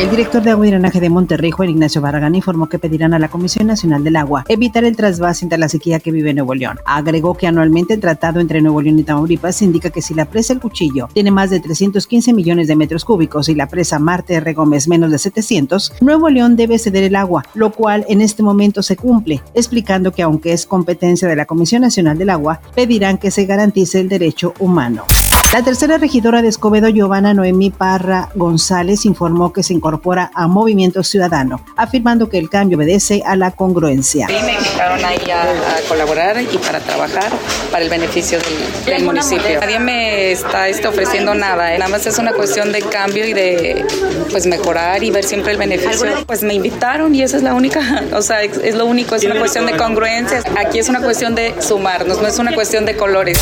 El 0.00 0.08
director 0.08 0.42
de 0.42 0.48
Agua 0.48 0.66
y 0.66 0.70
Drenaje 0.70 0.98
de 0.98 1.10
Monterrey, 1.10 1.50
Juan 1.50 1.68
Ignacio 1.68 2.00
Barragán, 2.00 2.34
informó 2.34 2.70
que 2.70 2.78
pedirán 2.78 3.12
a 3.12 3.18
la 3.18 3.28
Comisión 3.28 3.66
Nacional 3.66 4.02
del 4.02 4.16
Agua 4.16 4.46
evitar 4.48 4.82
el 4.84 4.96
trasvase 4.96 5.44
ante 5.44 5.58
la 5.58 5.68
sequía 5.68 6.00
que 6.00 6.10
vive 6.10 6.32
Nuevo 6.32 6.54
León. 6.54 6.78
Agregó 6.86 7.34
que 7.34 7.46
anualmente 7.46 7.92
el 7.92 8.00
tratado 8.00 8.40
entre 8.40 8.62
Nuevo 8.62 8.80
León 8.80 8.98
y 8.98 9.02
Tamaulipas 9.02 9.60
indica 9.60 9.90
que 9.90 10.00
si 10.00 10.14
la 10.14 10.24
presa 10.24 10.54
El 10.54 10.60
Cuchillo 10.60 11.10
tiene 11.12 11.30
más 11.30 11.50
de 11.50 11.60
315 11.60 12.32
millones 12.32 12.66
de 12.66 12.76
metros 12.76 13.04
cúbicos 13.04 13.50
y 13.50 13.54
la 13.54 13.68
presa 13.68 13.98
Marte 13.98 14.36
R. 14.36 14.54
Gómez 14.54 14.88
menos 14.88 15.10
de 15.10 15.18
700, 15.18 15.92
Nuevo 16.00 16.30
León 16.30 16.56
debe 16.56 16.78
ceder 16.78 17.04
el 17.04 17.14
agua, 17.14 17.44
lo 17.52 17.70
cual 17.70 18.06
en 18.08 18.22
este 18.22 18.42
momento 18.42 18.82
se 18.82 18.96
cumple, 18.96 19.42
explicando 19.52 20.12
que 20.12 20.22
aunque 20.22 20.54
es 20.54 20.64
competencia 20.64 21.28
de 21.28 21.36
la 21.36 21.44
Comisión 21.44 21.82
Nacional 21.82 22.16
del 22.16 22.30
Agua, 22.30 22.62
pedirán 22.74 23.18
que 23.18 23.30
se 23.30 23.44
garantice 23.44 24.00
el 24.00 24.08
derecho 24.08 24.54
humano. 24.60 25.04
La 25.52 25.64
tercera 25.64 25.98
regidora 25.98 26.42
de 26.42 26.48
Escobedo, 26.48 26.88
Giovanna 26.88 27.34
Noemí 27.34 27.70
Parra 27.70 28.28
González, 28.36 29.04
informó 29.04 29.52
que 29.52 29.64
se 29.64 29.74
incorpora 29.74 30.30
a 30.32 30.46
Movimiento 30.46 31.02
Ciudadano, 31.02 31.60
afirmando 31.76 32.28
que 32.28 32.38
el 32.38 32.48
cambio 32.48 32.78
obedece 32.78 33.20
a 33.26 33.34
la 33.34 33.50
congruencia. 33.50 34.28
Sí, 34.28 34.36
me 34.46 34.54
invitaron 34.54 35.04
ahí 35.04 35.18
a, 35.28 35.88
colaborar 35.88 36.40
y 36.40 36.56
para 36.58 36.78
trabajar 36.78 37.32
para 37.72 37.82
el 37.82 37.90
beneficio 37.90 38.38
del, 38.86 39.02
municipio. 39.02 39.60
Nadie 39.60 39.80
me 39.80 40.30
está 40.30 40.68
este, 40.68 40.86
ofreciendo 40.86 41.34
nada, 41.34 41.74
¿eh? 41.74 41.78
nada 41.78 41.90
más 41.90 42.06
es 42.06 42.18
una 42.18 42.32
cuestión 42.32 42.70
de 42.70 42.82
cambio 42.82 43.26
y 43.26 43.32
de 43.32 43.84
pues 44.30 44.46
mejorar 44.46 45.02
y 45.02 45.10
ver 45.10 45.24
siempre 45.24 45.50
el 45.50 45.58
beneficio. 45.58 46.06
Pues 46.26 46.44
me 46.44 46.54
invitaron 46.54 47.12
y 47.12 47.22
esa 47.22 47.38
es 47.38 47.42
la 47.42 47.54
única, 47.54 48.04
o 48.14 48.22
sea, 48.22 48.44
es 48.44 48.76
lo 48.76 48.86
único, 48.86 49.16
es 49.16 49.24
una 49.24 49.40
cuestión 49.40 49.66
de 49.66 49.76
congruencia. 49.76 50.44
Aquí 50.56 50.78
es 50.78 50.88
una 50.88 51.00
cuestión 51.00 51.34
de 51.34 51.60
sumarnos, 51.60 52.22
no 52.22 52.28
es 52.28 52.38
una 52.38 52.54
cuestión 52.54 52.86
de 52.86 52.96
colores. 52.96 53.40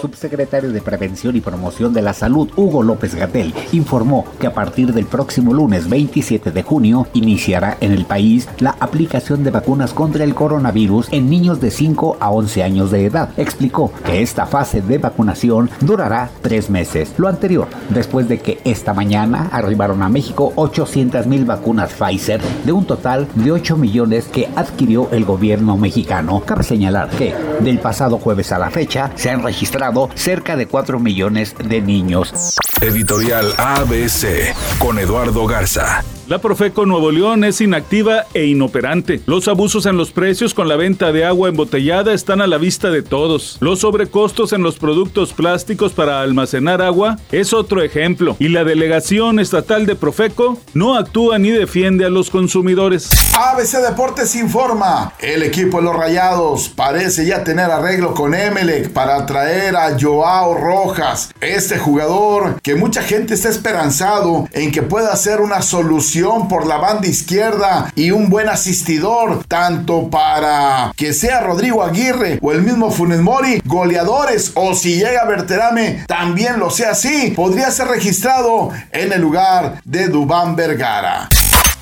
Subsecretario 0.00 0.70
de 0.72 0.80
Prevención 0.80 1.36
y 1.36 1.42
Promoción 1.50 1.92
de 1.92 2.00
la 2.00 2.12
Salud, 2.12 2.48
Hugo 2.54 2.84
López 2.84 3.16
Gatel, 3.16 3.52
informó 3.72 4.24
que 4.38 4.46
a 4.46 4.54
partir 4.54 4.94
del 4.94 5.06
próximo 5.06 5.52
lunes 5.52 5.90
27 5.90 6.52
de 6.52 6.62
junio 6.62 7.08
iniciará 7.12 7.76
en 7.80 7.90
el 7.90 8.04
país 8.04 8.48
la 8.60 8.76
aplicación 8.78 9.42
de 9.42 9.50
vacunas 9.50 9.92
contra 9.92 10.22
el 10.22 10.36
coronavirus 10.36 11.08
en 11.10 11.28
niños 11.28 11.60
de 11.60 11.72
5 11.72 12.18
a 12.20 12.30
11 12.30 12.62
años 12.62 12.92
de 12.92 13.04
edad. 13.04 13.30
Explicó 13.36 13.90
que 14.04 14.22
esta 14.22 14.46
fase 14.46 14.80
de 14.80 14.98
vacunación 14.98 15.68
durará 15.80 16.30
tres 16.40 16.70
meses. 16.70 17.14
Lo 17.18 17.26
anterior, 17.26 17.66
después 17.88 18.28
de 18.28 18.38
que 18.38 18.60
esta 18.62 18.94
mañana 18.94 19.48
arribaron 19.50 20.04
a 20.04 20.08
México 20.08 20.52
800 20.54 21.26
mil 21.26 21.44
vacunas 21.46 21.92
Pfizer 21.92 22.40
de 22.64 22.70
un 22.70 22.84
total 22.84 23.26
de 23.34 23.50
8 23.50 23.76
millones 23.76 24.28
que 24.28 24.48
adquirió 24.54 25.08
el 25.10 25.24
gobierno 25.24 25.76
mexicano. 25.76 26.44
Cabe 26.46 26.62
señalar 26.62 27.08
que 27.10 27.34
del 27.60 27.80
pasado 27.80 28.18
jueves 28.18 28.52
a 28.52 28.58
la 28.60 28.70
fecha 28.70 29.10
se 29.16 29.30
han 29.30 29.42
registrado 29.42 30.08
cerca 30.14 30.54
de 30.54 30.68
4 30.68 31.00
millones 31.00 31.39
de 31.40 31.80
niños. 31.80 32.54
Editorial 32.80 33.52
ABC 33.58 34.54
con 34.78 34.98
Eduardo 34.98 35.46
Garza. 35.46 36.02
La 36.30 36.38
Profeco 36.38 36.86
Nuevo 36.86 37.10
León 37.10 37.42
es 37.42 37.60
inactiva 37.60 38.24
e 38.34 38.44
inoperante. 38.46 39.20
Los 39.26 39.48
abusos 39.48 39.84
en 39.86 39.96
los 39.96 40.12
precios 40.12 40.54
con 40.54 40.68
la 40.68 40.76
venta 40.76 41.10
de 41.10 41.24
agua 41.24 41.48
embotellada 41.48 42.14
están 42.14 42.40
a 42.40 42.46
la 42.46 42.56
vista 42.56 42.92
de 42.92 43.02
todos. 43.02 43.56
Los 43.58 43.80
sobrecostos 43.80 44.52
en 44.52 44.62
los 44.62 44.78
productos 44.78 45.32
plásticos 45.32 45.92
para 45.92 46.22
almacenar 46.22 46.82
agua 46.82 47.18
es 47.32 47.52
otro 47.52 47.82
ejemplo. 47.82 48.36
Y 48.38 48.46
la 48.46 48.62
delegación 48.62 49.40
estatal 49.40 49.86
de 49.86 49.96
Profeco 49.96 50.56
no 50.72 50.94
actúa 50.94 51.40
ni 51.40 51.50
defiende 51.50 52.04
a 52.04 52.10
los 52.10 52.30
consumidores. 52.30 53.10
ABC 53.36 53.78
Deportes 53.84 54.36
informa. 54.36 55.14
El 55.18 55.42
equipo 55.42 55.78
de 55.78 55.82
los 55.82 55.96
Rayados 55.96 56.68
parece 56.68 57.26
ya 57.26 57.42
tener 57.42 57.72
arreglo 57.72 58.14
con 58.14 58.36
Emelec 58.36 58.90
para 58.90 59.26
traer 59.26 59.74
a 59.74 59.98
Joao 60.00 60.54
Rojas. 60.54 61.32
Este 61.40 61.76
jugador 61.76 62.60
que 62.70 62.76
mucha 62.76 63.02
gente 63.02 63.34
está 63.34 63.48
esperanzado 63.48 64.48
en 64.52 64.70
que 64.70 64.82
pueda 64.82 65.16
ser 65.16 65.40
una 65.40 65.60
solución 65.60 66.46
por 66.46 66.68
la 66.68 66.76
banda 66.76 67.08
izquierda 67.08 67.90
y 67.96 68.12
un 68.12 68.30
buen 68.30 68.48
asistidor, 68.48 69.42
tanto 69.48 70.08
para 70.08 70.92
que 70.94 71.12
sea 71.12 71.40
Rodrigo 71.40 71.82
Aguirre 71.82 72.38
o 72.40 72.52
el 72.52 72.62
mismo 72.62 72.92
Funes 72.92 73.22
Mori, 73.22 73.60
goleadores, 73.64 74.52
o 74.54 74.76
si 74.76 74.94
llega 74.94 75.24
Berterame, 75.24 76.04
también 76.06 76.60
lo 76.60 76.70
sea 76.70 76.92
así, 76.92 77.32
podría 77.34 77.72
ser 77.72 77.88
registrado 77.88 78.70
en 78.92 79.12
el 79.12 79.20
lugar 79.20 79.80
de 79.84 80.06
Dubán 80.06 80.54
Vergara. 80.54 81.28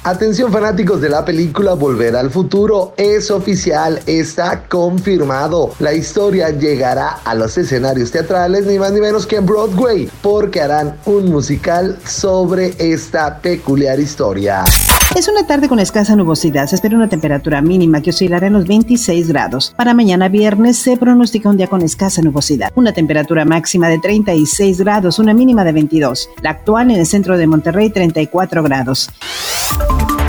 Atención 0.08 0.50
fanáticos 0.50 1.02
de 1.02 1.10
la 1.10 1.22
película 1.22 1.74
Volver 1.74 2.16
al 2.16 2.30
Futuro, 2.30 2.94
es 2.96 3.30
oficial, 3.30 4.00
está 4.06 4.62
confirmado. 4.66 5.74
La 5.80 5.92
historia 5.92 6.48
llegará 6.48 7.18
a 7.26 7.34
los 7.34 7.58
escenarios 7.58 8.10
teatrales 8.10 8.64
ni 8.64 8.78
más 8.78 8.92
ni 8.92 9.02
menos 9.02 9.26
que 9.26 9.36
en 9.36 9.44
Broadway, 9.44 10.08
porque 10.22 10.62
harán 10.62 10.96
un 11.04 11.30
musical 11.30 11.98
sobre 12.06 12.74
esta 12.78 13.38
peculiar 13.42 14.00
historia. 14.00 14.64
Es 15.14 15.28
una 15.28 15.46
tarde 15.46 15.68
con 15.68 15.78
escasa 15.78 16.16
nubosidad. 16.16 16.66
Se 16.68 16.76
espera 16.76 16.96
una 16.96 17.10
temperatura 17.10 17.60
mínima 17.60 18.00
que 18.00 18.08
oscilará 18.08 18.46
en 18.46 18.54
los 18.54 18.66
26 18.66 19.28
grados. 19.28 19.74
Para 19.76 19.92
mañana 19.92 20.30
viernes 20.30 20.78
se 20.78 20.96
pronostica 20.96 21.50
un 21.50 21.58
día 21.58 21.66
con 21.66 21.82
escasa 21.82 22.22
nubosidad. 22.22 22.70
Una 22.76 22.94
temperatura 22.94 23.44
máxima 23.44 23.88
de 23.88 23.98
36 23.98 24.80
grados, 24.80 25.18
una 25.18 25.34
mínima 25.34 25.64
de 25.64 25.72
22. 25.72 26.30
La 26.42 26.50
actual 26.50 26.90
en 26.92 27.00
el 27.00 27.06
centro 27.06 27.36
de 27.36 27.46
Monterrey 27.46 27.90
34 27.90 28.62
grados. 28.62 29.10